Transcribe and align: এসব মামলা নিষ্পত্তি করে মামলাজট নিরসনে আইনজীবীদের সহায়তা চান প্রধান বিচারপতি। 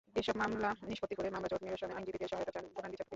এসব 0.15 0.35
মামলা 0.37 0.69
নিষ্পত্তি 0.87 1.15
করে 1.15 1.29
মামলাজট 1.29 1.61
নিরসনে 1.63 1.93
আইনজীবীদের 1.93 2.29
সহায়তা 2.31 2.51
চান 2.51 2.65
প্রধান 2.73 2.91
বিচারপতি। 2.91 3.09